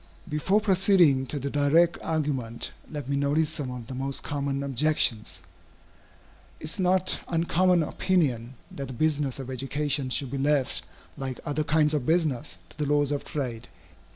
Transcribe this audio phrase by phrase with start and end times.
[0.27, 5.43] Before proceeding to the direct argument, let me notice some of the most common objections.
[6.59, 10.81] It is a not uncommon opinion, that the business of education should be left,
[11.17, 13.67] like other kinds of business, to the laws of trade.